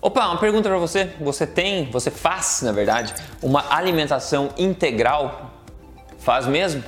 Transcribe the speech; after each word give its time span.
Opa, 0.00 0.26
uma 0.26 0.38
pergunta 0.38 0.68
para 0.68 0.78
você. 0.78 1.10
Você 1.20 1.44
tem, 1.44 1.90
você 1.90 2.08
faz, 2.08 2.60
na 2.62 2.70
verdade, 2.70 3.12
uma 3.42 3.64
alimentação 3.68 4.50
integral? 4.56 5.50
Faz 6.20 6.46
mesmo? 6.46 6.84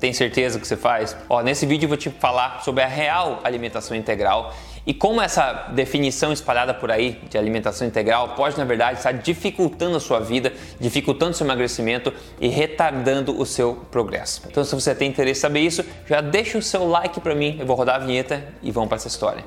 Tem 0.00 0.10
certeza 0.14 0.58
que 0.58 0.66
você 0.66 0.76
faz? 0.76 1.14
Ó, 1.28 1.42
nesse 1.42 1.66
vídeo 1.66 1.84
eu 1.84 1.88
vou 1.88 1.98
te 1.98 2.08
falar 2.08 2.62
sobre 2.62 2.82
a 2.82 2.86
real 2.86 3.40
alimentação 3.44 3.94
integral 3.94 4.54
e 4.86 4.94
como 4.94 5.20
essa 5.20 5.68
definição 5.72 6.32
espalhada 6.32 6.72
por 6.72 6.90
aí 6.90 7.20
de 7.28 7.36
alimentação 7.36 7.86
integral 7.86 8.30
pode, 8.30 8.56
na 8.56 8.64
verdade, 8.64 8.98
estar 8.98 9.12
dificultando 9.12 9.96
a 9.96 10.00
sua 10.00 10.20
vida, 10.20 10.50
dificultando 10.80 11.32
o 11.32 11.34
seu 11.34 11.46
emagrecimento 11.46 12.10
e 12.40 12.48
retardando 12.48 13.38
o 13.38 13.44
seu 13.44 13.86
progresso. 13.90 14.42
Então, 14.46 14.64
se 14.64 14.74
você 14.74 14.94
tem 14.94 15.10
interesse 15.10 15.40
em 15.40 15.42
saber 15.42 15.60
isso, 15.60 15.84
já 16.06 16.22
deixa 16.22 16.56
o 16.56 16.62
seu 16.62 16.88
like 16.88 17.20
para 17.20 17.34
mim, 17.34 17.56
eu 17.60 17.66
vou 17.66 17.76
rodar 17.76 17.96
a 17.96 17.98
vinheta 17.98 18.42
e 18.62 18.70
vamos 18.70 18.88
para 18.88 18.96
essa 18.96 19.08
história. 19.08 19.44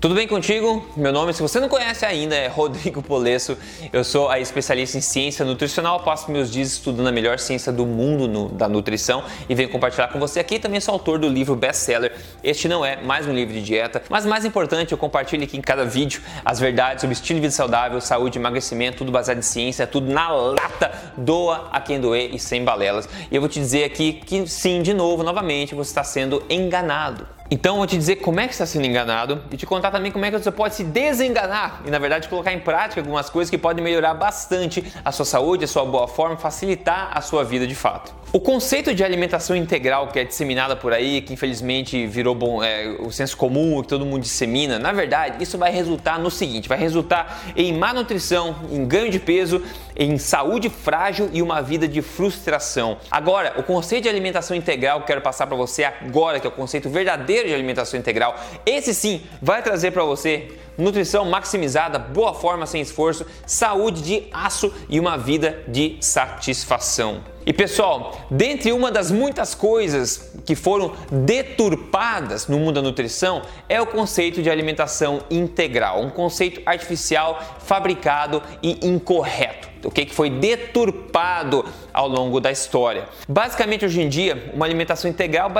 Tudo 0.00 0.14
bem 0.14 0.26
contigo? 0.26 0.82
Meu 0.96 1.12
nome, 1.12 1.34
se 1.34 1.42
você 1.42 1.60
não 1.60 1.68
conhece 1.68 2.06
ainda, 2.06 2.34
é 2.34 2.48
Rodrigo 2.48 3.02
Polesso. 3.02 3.54
Eu 3.92 4.02
sou 4.02 4.30
a 4.30 4.40
especialista 4.40 4.96
em 4.96 5.02
ciência 5.02 5.44
nutricional, 5.44 6.00
passo 6.00 6.30
meus 6.30 6.50
dias 6.50 6.68
estudando 6.68 7.08
a 7.08 7.12
melhor 7.12 7.38
ciência 7.38 7.70
do 7.70 7.84
mundo 7.84 8.26
no, 8.26 8.48
da 8.48 8.66
nutrição 8.66 9.22
e 9.46 9.54
venho 9.54 9.68
compartilhar 9.68 10.08
com 10.08 10.18
você 10.18 10.40
aqui. 10.40 10.58
Também 10.58 10.80
sou 10.80 10.94
autor 10.94 11.18
do 11.18 11.28
livro 11.28 11.54
best-seller. 11.54 12.14
Este 12.42 12.66
não 12.66 12.82
é 12.82 12.96
mais 13.02 13.26
um 13.26 13.34
livro 13.34 13.52
de 13.52 13.60
dieta, 13.60 14.02
mas 14.08 14.24
mais 14.24 14.46
importante, 14.46 14.92
eu 14.92 14.96
compartilho 14.96 15.44
aqui 15.44 15.58
em 15.58 15.60
cada 15.60 15.84
vídeo 15.84 16.22
as 16.42 16.58
verdades 16.58 17.02
sobre 17.02 17.12
estilo 17.12 17.36
de 17.36 17.42
vida 17.42 17.52
saudável, 17.52 18.00
saúde, 18.00 18.38
emagrecimento, 18.38 18.96
tudo 18.96 19.12
baseado 19.12 19.36
em 19.36 19.42
ciência, 19.42 19.86
tudo 19.86 20.10
na 20.10 20.30
lata, 20.30 20.92
doa 21.14 21.68
a 21.70 21.78
quem 21.78 22.00
doer 22.00 22.34
e 22.34 22.38
sem 22.38 22.64
balelas. 22.64 23.06
E 23.30 23.34
eu 23.34 23.42
vou 23.42 23.50
te 23.50 23.60
dizer 23.60 23.84
aqui 23.84 24.14
que 24.14 24.46
sim, 24.46 24.80
de 24.80 24.94
novo, 24.94 25.22
novamente, 25.22 25.74
você 25.74 25.90
está 25.90 26.02
sendo 26.02 26.42
enganado. 26.48 27.39
Então 27.52 27.78
vou 27.78 27.86
te 27.86 27.96
dizer 27.96 28.16
como 28.16 28.38
é 28.38 28.46
que 28.46 28.52
está 28.52 28.64
sendo 28.64 28.86
enganado 28.86 29.42
e 29.50 29.56
te 29.56 29.66
contar 29.66 29.90
também 29.90 30.12
como 30.12 30.24
é 30.24 30.30
que 30.30 30.38
você 30.38 30.52
pode 30.52 30.76
se 30.76 30.84
desenganar 30.84 31.82
e 31.84 31.90
na 31.90 31.98
verdade 31.98 32.28
colocar 32.28 32.52
em 32.52 32.60
prática 32.60 33.00
algumas 33.00 33.28
coisas 33.28 33.50
que 33.50 33.58
podem 33.58 33.82
melhorar 33.82 34.14
bastante 34.14 34.84
a 35.04 35.10
sua 35.10 35.24
saúde, 35.24 35.64
a 35.64 35.68
sua 35.68 35.84
boa 35.84 36.06
forma, 36.06 36.36
facilitar 36.36 37.10
a 37.12 37.20
sua 37.20 37.42
vida 37.42 37.66
de 37.66 37.74
fato. 37.74 38.14
O 38.32 38.38
conceito 38.38 38.94
de 38.94 39.02
alimentação 39.02 39.56
integral 39.56 40.06
que 40.06 40.20
é 40.20 40.24
disseminada 40.24 40.76
por 40.76 40.92
aí, 40.92 41.20
que 41.20 41.32
infelizmente 41.32 42.06
virou 42.06 42.32
bom, 42.32 42.62
é, 42.62 42.96
o 43.00 43.10
senso 43.10 43.36
comum, 43.36 43.82
que 43.82 43.88
todo 43.88 44.06
mundo 44.06 44.22
dissemina, 44.22 44.78
na 44.78 44.92
verdade 44.92 45.42
isso 45.42 45.58
vai 45.58 45.72
resultar 45.72 46.20
no 46.20 46.30
seguinte: 46.30 46.68
vai 46.68 46.78
resultar 46.78 47.42
em 47.56 47.76
má 47.76 47.92
nutrição, 47.92 48.54
em 48.70 48.86
ganho 48.86 49.10
de 49.10 49.18
peso, 49.18 49.60
em 49.96 50.16
saúde 50.16 50.70
frágil 50.70 51.28
e 51.32 51.42
uma 51.42 51.60
vida 51.60 51.88
de 51.88 52.00
frustração. 52.00 52.98
Agora, 53.10 53.54
o 53.58 53.64
conceito 53.64 54.04
de 54.04 54.08
alimentação 54.08 54.56
integral 54.56 54.98
que 54.98 55.02
eu 55.02 55.06
quero 55.08 55.20
passar 55.20 55.48
para 55.48 55.56
você 55.56 55.82
agora, 55.82 56.38
que 56.38 56.46
é 56.46 56.50
o 56.50 56.52
conceito 56.52 56.88
verdadeiro 56.88 57.39
de 57.46 57.54
alimentação 57.54 57.98
integral. 57.98 58.38
Esse 58.64 58.94
sim 58.94 59.22
vai 59.40 59.62
trazer 59.62 59.90
para 59.90 60.04
você 60.04 60.48
nutrição 60.76 61.24
maximizada, 61.24 61.98
boa 61.98 62.34
forma 62.34 62.66
sem 62.66 62.80
esforço, 62.80 63.26
saúde 63.46 64.02
de 64.02 64.24
aço 64.32 64.72
e 64.88 64.98
uma 64.98 65.16
vida 65.16 65.62
de 65.68 65.96
satisfação. 66.00 67.22
E 67.44 67.52
pessoal, 67.52 68.26
dentre 68.30 68.72
uma 68.72 68.90
das 68.90 69.10
muitas 69.10 69.54
coisas 69.54 70.32
que 70.44 70.54
foram 70.54 70.92
deturpadas 71.10 72.46
no 72.46 72.58
mundo 72.58 72.74
da 72.74 72.82
nutrição 72.82 73.42
é 73.68 73.80
o 73.80 73.86
conceito 73.86 74.42
de 74.42 74.50
alimentação 74.50 75.22
integral, 75.30 76.02
um 76.02 76.10
conceito 76.10 76.60
artificial, 76.66 77.40
fabricado 77.60 78.42
e 78.62 78.86
incorreto 78.86 79.69
o 79.84 79.90
que 79.90 80.06
foi 80.06 80.30
deturpado 80.30 81.64
ao 81.92 82.08
longo 82.08 82.40
da 82.40 82.50
história. 82.50 83.08
Basicamente, 83.28 83.84
hoje 83.84 84.00
em 84.00 84.08
dia, 84.08 84.50
uma 84.54 84.64
alimentação 84.64 85.10
integral 85.10 85.50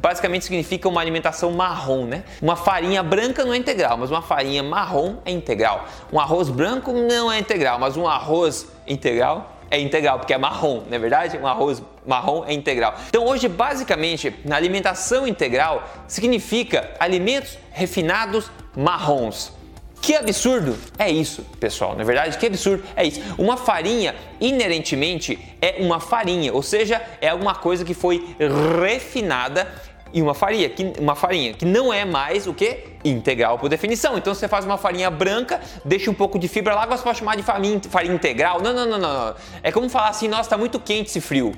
basicamente 0.00 0.44
significa 0.44 0.88
uma 0.88 1.00
alimentação 1.00 1.50
marrom, 1.52 2.04
né? 2.06 2.24
Uma 2.40 2.56
farinha 2.56 3.02
branca 3.02 3.44
não 3.44 3.52
é 3.52 3.56
integral, 3.56 3.96
mas 3.96 4.10
uma 4.10 4.22
farinha 4.22 4.62
marrom 4.62 5.16
é 5.24 5.30
integral. 5.30 5.86
Um 6.12 6.18
arroz 6.18 6.48
branco 6.48 6.92
não 6.92 7.30
é 7.30 7.38
integral, 7.38 7.78
mas 7.78 7.96
um 7.96 8.06
arroz 8.06 8.66
integral 8.86 9.56
é 9.70 9.78
integral, 9.78 10.18
porque 10.18 10.32
é 10.32 10.38
marrom, 10.38 10.82
não 10.88 10.96
é 10.96 10.98
verdade? 10.98 11.36
Um 11.36 11.46
arroz 11.46 11.82
marrom 12.06 12.44
é 12.46 12.54
integral. 12.54 12.94
Então 13.08 13.26
hoje, 13.26 13.48
basicamente, 13.48 14.34
na 14.44 14.56
alimentação 14.56 15.26
integral 15.26 15.86
significa 16.06 16.90
alimentos 16.98 17.58
refinados 17.70 18.50
marrons. 18.74 19.52
Que 20.00 20.14
absurdo 20.14 20.76
é 20.98 21.10
isso, 21.10 21.42
pessoal? 21.60 21.94
Na 21.96 22.04
verdade, 22.04 22.38
que 22.38 22.46
absurdo 22.46 22.82
é 22.96 23.04
isso. 23.04 23.20
Uma 23.36 23.56
farinha, 23.56 24.14
inerentemente, 24.40 25.38
é 25.60 25.76
uma 25.80 26.00
farinha, 26.00 26.52
ou 26.52 26.62
seja, 26.62 27.02
é 27.20 27.28
alguma 27.28 27.54
coisa 27.54 27.84
que 27.84 27.94
foi 27.94 28.34
refinada 28.80 29.66
e 30.12 30.22
uma 30.22 30.34
farinha, 30.34 30.68
que, 30.70 30.92
uma 30.98 31.14
farinha 31.14 31.52
que 31.52 31.64
não 31.64 31.92
é 31.92 32.04
mais 32.04 32.46
o 32.46 32.54
que? 32.54 32.84
Integral 33.04 33.58
por 33.58 33.68
definição. 33.68 34.16
Então 34.16 34.34
você 34.34 34.48
faz 34.48 34.64
uma 34.64 34.78
farinha 34.78 35.10
branca, 35.10 35.60
deixa 35.84 36.10
um 36.10 36.14
pouco 36.14 36.38
de 36.38 36.48
fibra 36.48 36.74
lá, 36.74 36.86
você 36.86 37.02
pode 37.02 37.18
chamar 37.18 37.36
de 37.36 37.42
farinha, 37.42 37.80
integral. 38.06 38.62
Não, 38.62 38.72
não, 38.72 38.86
não, 38.86 38.98
não. 38.98 39.34
É 39.62 39.70
como 39.70 39.88
falar 39.88 40.08
assim, 40.08 40.28
nossa, 40.28 40.42
está 40.42 40.56
muito 40.56 40.80
quente 40.80 41.10
esse 41.10 41.20
frio. 41.20 41.52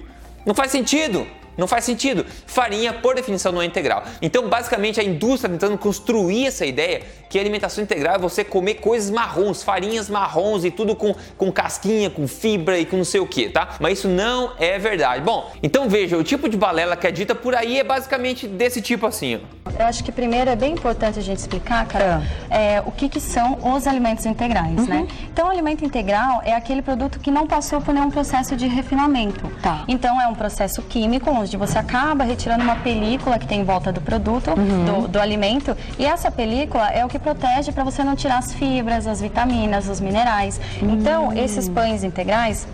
Não 0.44 0.54
faz 0.54 0.70
sentido. 0.70 1.26
Não 1.60 1.68
faz 1.68 1.84
sentido. 1.84 2.26
Farinha, 2.46 2.92
por 2.92 3.14
definição, 3.14 3.52
não 3.52 3.60
é 3.60 3.66
integral. 3.66 4.02
Então, 4.22 4.48
basicamente, 4.48 4.98
a 4.98 5.04
indústria 5.04 5.50
tentando 5.50 5.76
construir 5.76 6.46
essa 6.46 6.64
ideia 6.64 7.02
que 7.28 7.38
a 7.38 7.40
alimentação 7.40 7.84
integral 7.84 8.16
é 8.16 8.18
você 8.18 8.42
comer 8.42 8.74
coisas 8.74 9.10
marrons, 9.10 9.62
farinhas 9.62 10.10
marrons 10.10 10.64
e 10.64 10.70
tudo 10.70 10.96
com, 10.96 11.14
com 11.38 11.52
casquinha, 11.52 12.10
com 12.10 12.26
fibra 12.26 12.78
e 12.78 12.84
com 12.84 12.96
não 12.96 13.04
sei 13.04 13.20
o 13.20 13.26
que, 13.26 13.48
tá? 13.48 13.76
Mas 13.78 13.98
isso 13.98 14.08
não 14.08 14.52
é 14.58 14.78
verdade. 14.78 15.22
Bom, 15.22 15.52
então 15.62 15.88
veja, 15.88 16.16
o 16.16 16.24
tipo 16.24 16.48
de 16.48 16.56
balela 16.56 16.96
que 16.96 17.06
é 17.06 17.12
dita 17.12 17.34
por 17.34 17.54
aí 17.54 17.78
é 17.78 17.84
basicamente 17.84 18.48
desse 18.48 18.82
tipo 18.82 19.06
assim. 19.06 19.36
Ó. 19.36 19.70
Eu 19.78 19.86
acho 19.86 20.02
que 20.02 20.10
primeiro 20.10 20.50
é 20.50 20.56
bem 20.56 20.72
importante 20.72 21.18
a 21.18 21.22
gente 21.22 21.38
explicar, 21.38 21.86
cara, 21.86 22.22
é. 22.50 22.74
é 22.74 22.82
o 22.84 22.90
que, 22.90 23.08
que 23.08 23.20
são 23.20 23.58
os 23.62 23.86
alimentos 23.86 24.26
integrais, 24.26 24.80
uhum. 24.80 24.86
né? 24.86 25.06
Então, 25.32 25.46
o 25.46 25.50
alimento 25.50 25.84
integral 25.84 26.42
é 26.44 26.54
aquele 26.54 26.82
produto 26.82 27.20
que 27.20 27.30
não 27.30 27.46
passou 27.46 27.80
por 27.80 27.94
nenhum 27.94 28.10
processo 28.10 28.56
de 28.56 28.66
refinamento. 28.66 29.46
Tá. 29.62 29.84
Então, 29.86 30.20
é 30.20 30.26
um 30.26 30.34
processo 30.34 30.82
químico 30.82 31.30
onde 31.30 31.49
você 31.56 31.78
acaba 31.78 32.24
retirando 32.24 32.62
uma 32.62 32.76
película 32.76 33.38
que 33.38 33.46
tem 33.46 33.60
em 33.60 33.64
volta 33.64 33.92
do 33.92 34.00
produto, 34.00 34.50
uhum. 34.50 35.02
do, 35.02 35.08
do 35.08 35.20
alimento, 35.20 35.76
e 35.98 36.04
essa 36.04 36.30
película 36.30 36.88
é 36.90 37.04
o 37.04 37.08
que 37.08 37.18
protege 37.18 37.72
para 37.72 37.84
você 37.84 38.02
não 38.02 38.16
tirar 38.16 38.38
as 38.38 38.52
fibras, 38.52 39.06
as 39.06 39.20
vitaminas, 39.20 39.88
os 39.88 40.00
minerais. 40.00 40.60
Uhum. 40.80 40.90
Então, 40.90 41.32
esses 41.32 41.68
pães 41.68 42.04
integrais, 42.04 42.66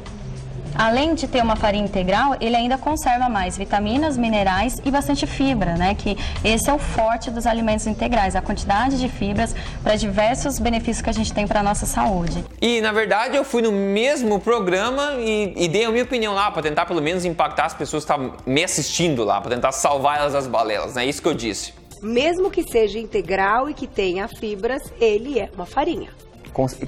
além 0.79 1.15
de 1.15 1.27
ter 1.27 1.43
uma 1.43 1.57
farinha 1.57 1.85
integral, 1.85 2.37
ele 2.41 2.57
ainda 2.57 2.79
conserva 2.79 3.29
mais 3.29 3.57
vitaminas, 3.57 4.17
minerais 4.17 4.81
e 4.85 4.91
bastante 4.91 5.27
fibra, 5.27 5.75
né? 5.77 5.95
Que 5.95 6.17
esse 6.45 6.69
é 6.69 6.73
o 6.73 6.79
forte 6.79 7.31
dos 7.31 7.47
alimentos 7.47 7.87
integrais, 7.87 8.37
a 8.37 8.43
quantidade 8.43 8.99
de 8.99 9.09
fibras 9.09 9.55
para 9.83 9.97
diversos 9.97 10.59
benefícios 10.59 11.03
que 11.03 11.11
a 11.11 11.13
gente 11.13 11.33
tem 11.33 11.47
para 11.47 11.63
nossa 11.63 11.87
saúde. 11.87 12.45
E 12.61 12.81
na 12.81 12.93
verdade 12.93 13.37
eu 13.37 13.45
fui 13.45 13.63
no 13.63 13.73
mesmo 13.73 14.39
programa 14.41 15.15
e, 15.19 15.53
e 15.57 15.69
dei 15.69 15.85
a 15.85 15.91
minha 15.91 16.05
opinião 16.05 16.35
lá 16.35 16.51
para 16.51 16.63
tentar 16.63 16.87
pelo 16.87 17.03
menos 17.03 17.25
impactar 17.25 17.67
as 17.67 17.75
pessoas 17.75 18.05
que 18.05 18.13
estavam 18.13 18.35
me 18.45 18.63
assistindo 18.63 19.25
lá, 19.25 19.41
para 19.41 19.55
tentar 19.55 19.73
salvar 19.73 20.19
elas 20.19 20.33
das 20.33 20.47
balelas, 20.47 20.95
né? 20.95 21.07
Isso 21.07 21.23
que 21.23 21.29
eu 21.29 21.35
disse. 21.35 21.73
Mesmo 22.03 22.51
que 22.51 22.63
seja 22.63 22.99
integral 22.99 23.71
e 23.71 23.75
que 23.75 23.87
tenha 23.87 24.29
fibras, 24.29 24.83
ele 25.01 25.39
é 25.41 25.49
uma 25.57 25.65
farinha 25.65 26.11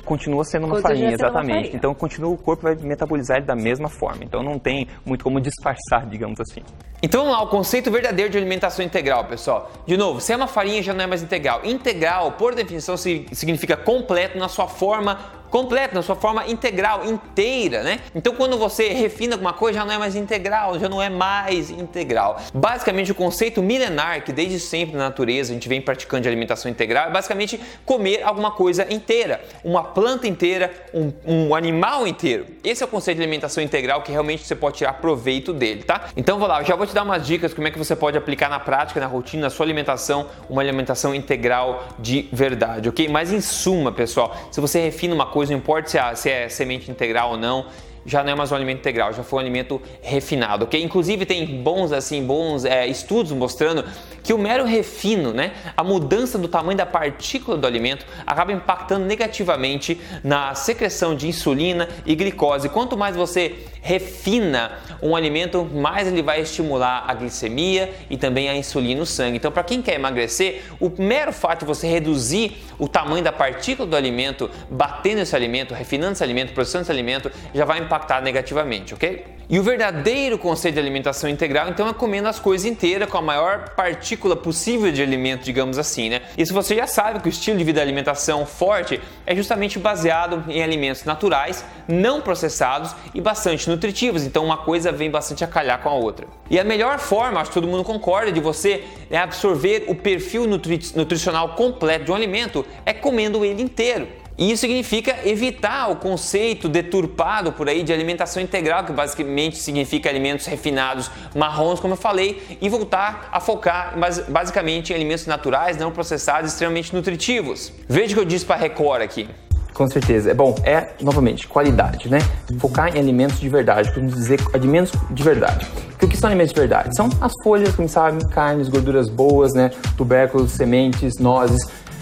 continua 0.05 0.45
sendo 0.45 0.67
uma 0.67 0.77
continua 0.77 0.91
farinha, 0.91 1.11
sendo 1.11 1.21
exatamente. 1.21 1.51
Uma 1.51 1.61
farinha. 1.61 1.77
Então 1.77 1.95
continua, 1.95 2.31
o 2.31 2.37
corpo 2.37 2.63
vai 2.63 2.75
metabolizar 2.77 3.37
ele 3.37 3.47
da 3.47 3.57
mesma 3.57 3.89
forma. 3.89 4.25
Então 4.25 4.43
não 4.43 4.59
tem 4.59 4.89
muito 5.05 5.23
como 5.23 5.41
disfarçar, 5.41 6.07
digamos 6.07 6.41
assim. 6.41 6.63
Então 7.03 7.21
vamos 7.23 7.37
lá, 7.37 7.45
o 7.45 7.49
conceito 7.49 7.91
verdadeiro 7.91 8.31
de 8.31 8.37
alimentação 8.37 8.85
integral, 8.85 9.25
pessoal. 9.27 9.71
De 9.87 9.97
novo, 9.97 10.21
se 10.21 10.33
é 10.33 10.37
uma 10.37 10.49
farinha 10.49 10.83
já 10.83 10.93
não 10.93 11.05
é 11.05 11.07
mais 11.07 11.23
integral. 11.23 11.61
Integral, 11.65 12.33
por 12.33 12.55
definição, 12.55 12.97
significa 12.97 13.77
completo 13.77 14.37
na 14.37 14.49
sua 14.49 14.67
forma 14.67 15.38
completa, 15.51 15.95
na 15.95 16.03
sua 16.03 16.17
forma 16.17 16.47
integral, 16.47 17.05
inteira, 17.05 17.83
né? 17.83 18.01
Então 18.15 18.35
quando 18.35 18.57
você 18.59 18.89
refina 18.89 19.35
alguma 19.35 19.53
coisa 19.53 19.79
já 19.79 19.85
não 19.85 19.93
é 19.93 19.99
mais 19.99 20.17
integral, 20.17 20.79
já 20.79 20.89
não 20.89 21.03
é 21.03 21.09
mais 21.09 21.71
integral. 21.71 22.41
Basicamente 22.53 23.13
o 23.13 23.15
conceito 23.15 23.63
milenar 23.63 24.23
que 24.25 24.33
desde 24.33 24.61
sempre 24.61 24.97
na 24.97 25.05
natureza 25.05 25.53
a 25.53 25.55
gente 25.55 25.69
vem 25.69 25.81
praticando 25.81 26.23
de 26.23 26.29
alimentação 26.29 26.71
integral 26.71 27.09
é 27.09 27.11
basicamente 27.11 27.61
comer 27.85 28.23
alguma 28.23 28.51
coisa 28.51 28.93
inteira, 28.93 29.41
uma 29.65 29.83
planta 29.83 30.27
inteira, 30.27 30.71
um, 30.93 31.13
um 31.27 31.55
animal 31.55 32.07
inteiro. 32.07 32.47
Esse 32.63 32.83
é 32.83 32.87
o 32.87 32.89
conceito 32.89 33.19
de 33.19 33.23
alimentação 33.23 33.63
integral 33.63 34.03
que 34.03 34.13
realmente 34.13 34.45
você 34.45 34.55
pode 34.55 34.77
tirar 34.77 34.95
proveito 34.95 35.53
dele, 35.53 35.83
tá? 35.83 36.09
Então 36.17 36.39
vou 36.39 36.49
lá, 36.49 36.61
eu 36.61 36.67
já 36.67 36.77
vou 36.77 36.87
te 36.87 36.95
dar 36.95 37.03
umas 37.03 37.27
dicas 37.27 37.55
como 37.55 37.67
é 37.67 37.71
que 37.71 37.79
você 37.79 37.97
pode 37.97 38.17
aplicar 38.17 38.49
na 38.49 38.61
prática, 38.61 39.01
na 39.01 39.07
rotina, 39.07 39.45
na 39.45 39.51
sua 39.51 39.65
alimentação, 39.65 40.27
uma 40.49 40.61
alimentação 40.61 41.15
integral 41.15 41.89
de 41.99 42.29
verdade, 42.33 42.89
ok? 42.89 43.09
Mas 43.09 43.33
em 43.33 43.41
suma, 43.41 43.93
pessoal, 43.93 44.37
se 44.51 44.61
você 44.61 44.81
refina 44.81 45.15
uma 45.15 45.27
coisa 45.27 45.38
coisa, 45.39 45.53
não 45.53 45.61
importa 45.61 45.89
se, 45.89 45.97
é, 45.97 46.15
se 46.17 46.29
é 46.29 46.49
semente 46.49 46.91
integral 46.91 47.31
ou 47.31 47.37
não, 47.37 47.67
já 48.05 48.25
não 48.25 48.33
é 48.33 48.35
mais 48.35 48.51
um 48.51 48.57
alimento 48.57 48.79
integral, 48.79 49.13
já 49.13 49.23
foi 49.23 49.37
um 49.37 49.41
alimento 49.41 49.81
refinado, 50.03 50.65
ok? 50.65 50.83
Inclusive 50.83 51.25
tem 51.25 51.63
bons 51.63 51.93
assim 51.93 52.25
bons 52.25 52.65
é, 52.65 52.89
estudos 52.89 53.31
mostrando 53.31 53.85
que 54.21 54.33
o 54.33 54.39
mero 54.39 54.65
refino, 54.65 55.33
né, 55.33 55.53
a 55.77 55.85
mudança 55.85 56.37
do 56.39 56.49
tamanho 56.49 56.77
da 56.77 56.85
partícula 56.85 57.57
do 57.57 57.69
alimento 57.69 58.05
acaba 58.27 58.51
impactando 58.51 59.07
negativamente 59.07 60.01
na 60.25 60.57
secreção 60.57 61.15
de 61.15 61.29
insulina 61.29 61.89
e 62.05 62.17
glicose. 62.17 62.69
Quanto 62.69 62.97
mais 62.97 63.15
você 63.15 63.65
refina 63.89 64.73
um 65.03 65.17
alimento, 65.17 65.65
mais 65.65 66.07
ele 66.07 66.21
vai 66.21 66.43
estimular 66.43 67.05
a 67.09 67.15
glicemia 67.15 67.91
e 68.11 68.19
também 68.19 68.47
a 68.51 68.55
insulina 68.55 69.01
no 69.01 69.07
sangue. 69.07 69.39
Então, 69.39 69.51
para 69.51 69.63
quem 69.63 69.81
quer 69.81 69.95
emagrecer, 69.95 70.63
o 70.79 70.93
mero 70.99 71.33
fato 71.33 71.61
de 71.61 71.65
você 71.65 71.87
reduzir 71.87 72.59
o 72.79 72.87
tamanho 72.87 73.25
da 73.25 73.33
partícula 73.33 73.89
do 73.89 73.97
alimento, 73.97 74.51
batendo 74.71 75.23
esse 75.23 75.35
alimento, 75.35 75.73
refinando 75.73 76.13
esse 76.13 76.23
alimento, 76.23 76.53
processando 76.53 76.83
esse 76.83 76.93
alimento, 76.93 77.33
já 77.55 77.65
vai 77.65 77.79
impactar 77.79 78.21
negativamente, 78.21 78.93
ok? 78.93 79.38
E 79.51 79.59
o 79.59 79.63
verdadeiro 79.63 80.37
conceito 80.37 80.75
de 80.75 80.81
alimentação 80.81 81.31
integral, 81.31 81.71
então, 81.71 81.89
é 81.89 81.95
comendo 81.95 82.29
as 82.29 82.39
coisas 82.39 82.67
inteiras 82.67 83.09
com 83.09 83.17
a 83.17 83.23
maior 83.23 83.71
partícula 83.71 84.37
possível 84.37 84.93
de 84.93 85.01
alimento, 85.01 85.43
digamos 85.43 85.79
assim, 85.79 86.11
né? 86.11 86.21
Isso 86.37 86.53
você 86.53 86.77
já 86.77 86.87
sabe 86.87 87.21
que 87.21 87.29
o 87.29 87.31
estilo 87.31 87.57
de 87.57 87.65
vida 87.65 87.81
de 87.81 87.83
alimentação 87.83 88.45
forte 88.45 89.01
é 89.25 89.35
justamente 89.35 89.79
baseado 89.79 90.45
em 90.51 90.63
alimentos 90.63 91.05
naturais, 91.05 91.65
não 91.89 92.21
processados 92.21 92.95
e 93.15 93.23
bastante 93.23 93.71
nutritivos. 93.71 94.23
Então, 94.23 94.45
uma 94.45 94.59
coisa 94.59 94.93
vem 94.93 95.11
bastante 95.11 95.43
a 95.43 95.47
calhar 95.47 95.81
com 95.81 95.89
a 95.89 95.95
outra. 95.95 96.27
E 96.51 96.61
a 96.61 96.65
melhor 96.65 96.99
forma, 96.99 97.41
acho 97.41 97.51
que 97.51 97.55
todo 97.55 97.67
mundo 97.67 97.85
concorda, 97.85 98.31
de 98.31 98.41
você 98.41 98.85
né, 99.09 99.17
absorver 99.17 99.87
o 99.89 99.95
perfil 99.95 100.47
nutri 100.47 100.79
nutricional 100.95 101.55
completo 101.55 102.05
de 102.05 102.13
um 102.13 102.15
alimento 102.15 102.67
é 102.85 102.93
comendo 102.93 103.43
ele 103.43 103.63
inteiro. 103.63 104.09
E 104.39 104.53
isso 104.53 104.61
significa 104.61 105.17
evitar 105.25 105.91
o 105.91 105.97
conceito 105.97 106.69
deturpado 106.69 107.51
por 107.51 107.69
aí 107.69 107.83
de 107.83 107.93
alimentação 107.93 108.41
integral, 108.41 108.85
que 108.85 108.93
basicamente 108.93 109.59
significa 109.59 110.09
alimentos 110.09 110.47
refinados 110.47 111.11
marrons, 111.35 111.81
como 111.81 111.95
eu 111.95 111.99
falei, 111.99 112.41
e 112.61 112.69
voltar 112.69 113.29
a 113.33 113.41
focar 113.41 113.97
basicamente 114.29 114.93
em 114.93 114.97
alimentos 114.97 115.27
naturais, 115.27 115.77
não 115.77 115.91
processados, 115.91 116.53
extremamente 116.53 116.95
nutritivos. 116.95 117.73
Veja 117.89 118.13
o 118.13 118.15
que 118.15 118.21
eu 118.21 118.25
disse 118.25 118.47
para 118.47 118.55
a 118.55 118.59
Record 118.61 119.03
aqui. 119.03 119.29
Com 119.75 119.89
certeza. 119.89 120.31
É 120.31 120.35
bom, 120.35 120.55
é 120.65 120.91
novamente 121.01 121.47
qualidade, 121.47 122.09
né? 122.09 122.19
Focar 122.59 122.97
em 122.97 122.99
alimentos 122.99 123.41
de 123.41 123.49
verdade, 123.49 123.89
podemos 123.91 124.15
dizer 124.15 124.41
alimentos 124.55 124.93
de 125.11 125.23
verdade. 125.23 125.67
O 126.01 126.07
que 126.07 126.17
são 126.17 126.29
alimentos 126.29 126.53
de 126.53 126.61
verdade? 126.61 126.95
São 126.97 127.09
as 127.21 127.33
folhas, 127.43 127.75
como 127.75 127.89
sabem, 127.89 128.21
carnes, 128.29 128.69
gorduras 128.69 129.09
boas, 129.09 129.53
né? 129.53 129.71
Tubérculos, 129.97 130.53
sementes, 130.53 131.19
nozes. 131.19 131.61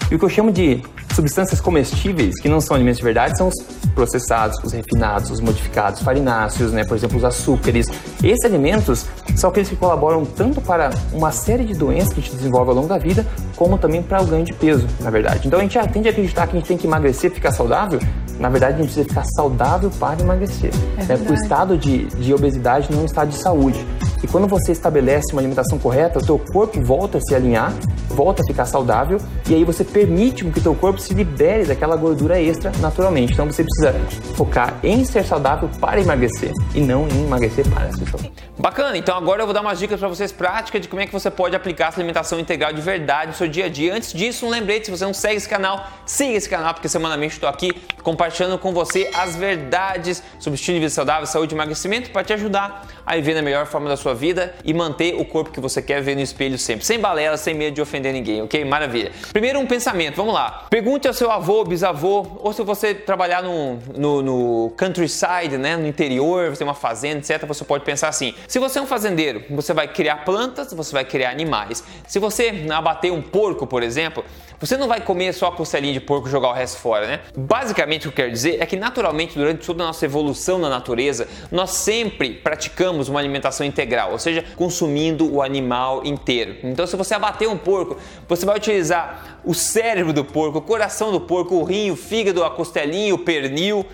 E 0.09 0.15
o 0.15 0.19
que 0.19 0.25
eu 0.25 0.29
chamo 0.29 0.51
de 0.51 0.83
substâncias 1.17 1.59
comestíveis, 1.59 2.39
que 2.39 2.47
não 2.47 2.61
são 2.61 2.75
alimentos 2.75 2.99
de 2.99 3.03
verdade, 3.03 3.35
são 3.35 3.47
os 3.47 3.55
processados, 3.95 4.55
os 4.63 4.71
refinados, 4.71 5.31
os 5.31 5.39
modificados, 5.39 6.01
farináceos, 6.01 6.71
né? 6.71 6.83
por 6.83 6.95
exemplo, 6.95 7.17
os 7.17 7.25
açúcares. 7.25 7.87
Esses 8.23 8.45
alimentos 8.45 9.07
são 9.35 9.49
aqueles 9.49 9.67
que 9.67 9.75
colaboram 9.75 10.23
tanto 10.23 10.61
para 10.61 10.91
uma 11.11 11.31
série 11.31 11.63
de 11.63 11.73
doenças 11.73 12.13
que 12.13 12.19
a 12.19 12.23
gente 12.23 12.35
desenvolve 12.35 12.69
ao 12.69 12.75
longo 12.75 12.87
da 12.87 12.99
vida, 12.99 13.25
como 13.55 13.79
também 13.79 14.03
para 14.03 14.21
o 14.21 14.27
ganho 14.27 14.45
de 14.45 14.53
peso, 14.53 14.85
na 14.99 15.09
verdade. 15.09 15.47
Então 15.47 15.59
a 15.59 15.63
gente 15.63 15.75
tende 15.89 16.07
a 16.07 16.11
acreditar 16.11 16.45
que 16.45 16.55
a 16.55 16.59
gente 16.59 16.67
tem 16.67 16.77
que 16.77 16.85
emagrecer, 16.85 17.31
ficar 17.31 17.51
saudável, 17.51 17.99
na 18.39 18.49
verdade, 18.49 18.75
a 18.75 18.77
gente 18.77 18.93
precisa 18.93 19.07
ficar 19.07 19.25
saudável 19.35 19.89
para 19.99 20.21
emagrecer. 20.21 20.71
É 20.97 21.03
né? 21.03 21.27
O 21.27 21.33
estado 21.33 21.77
de, 21.77 22.05
de 22.05 22.33
obesidade 22.33 22.91
não 22.91 22.99
é 22.99 23.01
um 23.01 23.05
estado 23.05 23.29
de 23.29 23.37
saúde. 23.37 23.83
E 24.23 24.27
quando 24.27 24.47
você 24.47 24.71
estabelece 24.71 25.31
uma 25.31 25.41
alimentação 25.41 25.79
correta, 25.79 26.19
o 26.19 26.23
teu 26.23 26.37
corpo 26.37 26.79
volta 26.81 27.17
a 27.17 27.21
se 27.21 27.33
alinhar, 27.33 27.73
volta 28.17 28.41
a 28.41 28.45
ficar 28.47 28.65
saudável 28.65 29.19
e 29.47 29.53
aí 29.53 29.63
você 29.63 29.83
permite 29.83 30.43
que 30.45 30.57
o 30.57 30.61
teu 30.61 30.73
corpo 30.73 30.99
se 30.99 31.13
libere 31.13 31.65
daquela 31.65 31.95
gordura 31.95 32.41
extra 32.41 32.71
naturalmente. 32.79 33.33
Então 33.33 33.45
você 33.45 33.63
precisa 33.63 33.93
focar 34.33 34.79
em 34.81 35.05
ser 35.05 35.23
saudável 35.23 35.69
para 35.79 36.01
emagrecer 36.01 36.51
e 36.73 36.81
não 36.81 37.07
em 37.07 37.25
emagrecer 37.25 37.69
para 37.69 37.85
as 37.85 37.99
pessoas. 37.99 38.23
Bacana, 38.59 38.97
então 38.97 39.15
agora 39.15 39.43
eu 39.43 39.45
vou 39.45 39.53
dar 39.53 39.61
umas 39.61 39.77
dicas 39.77 39.99
para 39.99 40.09
vocês 40.09 40.31
práticas 40.31 40.81
de 40.81 40.87
como 40.87 40.99
é 40.99 41.05
que 41.05 41.13
você 41.13 41.29
pode 41.29 41.55
aplicar 41.55 41.89
essa 41.89 41.99
alimentação 41.99 42.39
integral 42.39 42.73
de 42.73 42.81
verdade 42.81 43.27
no 43.27 43.37
seu 43.37 43.47
dia 43.47 43.65
a 43.65 43.69
dia. 43.69 43.93
Antes 43.93 44.11
disso, 44.11 44.47
um 44.47 44.49
lembrete, 44.49 44.85
se 44.85 44.91
você 44.91 45.05
não 45.05 45.13
segue 45.13 45.35
esse 45.35 45.47
canal, 45.47 45.87
siga 46.07 46.33
esse 46.33 46.49
canal, 46.49 46.73
porque 46.73 46.89
semanalmente 46.89 47.35
estou 47.35 47.47
aqui 47.47 47.71
compartilhando 48.01 48.57
com 48.57 48.73
você 48.73 49.11
as 49.13 49.35
verdades 49.35 50.23
sobre 50.39 50.55
estilo 50.55 50.75
de 50.75 50.79
vida 50.79 50.89
saudável, 50.89 51.27
saúde 51.27 51.53
e 51.53 51.55
emagrecimento 51.55 52.09
para 52.09 52.23
te 52.23 52.33
ajudar 52.33 52.87
a 53.05 53.15
viver 53.15 53.35
na 53.35 53.43
melhor 53.43 53.67
forma 53.67 53.87
da 53.87 53.95
sua 53.95 54.15
vida 54.15 54.55
e 54.65 54.73
manter 54.73 55.13
o 55.15 55.23
corpo 55.23 55.51
que 55.51 55.59
você 55.59 55.79
quer 55.79 56.01
ver 56.01 56.15
no 56.15 56.21
espelho 56.21 56.57
sempre, 56.57 56.83
sem 56.83 56.99
balela, 56.99 57.37
sem 57.37 57.53
medo 57.53 57.75
de 57.75 57.81
ofender 57.81 58.11
ninguém, 58.11 58.41
ok? 58.41 58.65
Maravilha. 58.65 59.11
Primeiro 59.31 59.59
um 59.59 59.67
pensamento, 59.67 60.15
vamos 60.15 60.33
lá. 60.33 60.65
Pergunte 60.67 61.07
ao 61.07 61.13
seu 61.13 61.29
avô, 61.29 61.63
bisavô, 61.63 62.25
ou 62.39 62.51
se 62.53 62.63
você 62.63 62.95
trabalhar 62.95 63.43
no, 63.43 63.77
no, 63.95 64.21
no 64.23 64.73
countryside, 64.77 65.57
né, 65.59 65.77
no 65.77 65.85
interior, 65.85 66.49
você 66.49 66.57
tem 66.57 66.67
uma 66.67 66.73
fazenda, 66.73 67.19
etc., 67.19 67.45
você 67.45 67.63
pode 67.63 67.83
pensar 67.83 68.07
assim, 68.07 68.33
se 68.47 68.56
você 68.59 68.79
é 68.79 68.81
um 68.81 68.87
fazendeiro, 68.87 69.43
você 69.49 69.73
vai 69.73 69.87
criar 69.87 70.23
plantas, 70.23 70.73
você 70.73 70.91
vai 70.91 71.05
criar 71.05 71.31
animais. 71.31 71.83
Se 72.07 72.19
você 72.19 72.65
abater 72.73 73.11
um 73.11 73.21
porco, 73.21 73.67
por 73.67 73.83
exemplo, 73.83 74.23
você 74.59 74.75
não 74.75 74.87
vai 74.87 75.01
comer 75.01 75.33
só 75.33 75.47
a 75.47 75.51
costelinha 75.51 75.93
de 75.93 75.99
porco 75.99 76.27
e 76.27 76.31
jogar 76.31 76.49
o 76.49 76.53
resto 76.53 76.79
fora, 76.79 77.05
né? 77.05 77.19
Basicamente 77.35 78.07
o 78.07 78.11
que 78.11 78.21
eu 78.21 78.25
quero 78.25 78.31
dizer 78.31 78.57
é 78.59 78.65
que 78.65 78.75
naturalmente 78.75 79.37
durante 79.37 79.65
toda 79.65 79.83
a 79.83 79.87
nossa 79.87 80.03
evolução 80.05 80.57
na 80.57 80.69
natureza, 80.69 81.27
nós 81.51 81.71
sempre 81.71 82.31
praticamos 82.31 83.07
uma 83.07 83.19
alimentação 83.19 83.65
integral, 83.65 84.11
ou 84.13 84.19
seja, 84.19 84.43
consumindo 84.55 85.31
o 85.31 85.41
animal 85.41 86.03
inteiro. 86.05 86.55
Então 86.63 86.87
se 86.87 86.95
você 86.95 87.13
abater 87.13 87.47
um 87.47 87.57
porco, 87.57 87.97
você 88.27 88.45
vai 88.45 88.57
utilizar 88.57 89.39
o 89.43 89.53
cérebro 89.53 90.11
do 90.11 90.25
porco, 90.25 90.57
o 90.57 90.61
coração 90.61 91.11
do 91.11 91.21
porco, 91.21 91.55
o 91.55 91.63
rim, 91.63 91.91
o 91.91 91.95
fígado, 91.95 92.43
a 92.43 92.49
costelinha, 92.49 93.13
o 93.13 93.19
pernil, 93.19 93.85